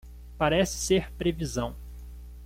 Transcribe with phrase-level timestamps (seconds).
[0.35, 1.75] Parece ser previsão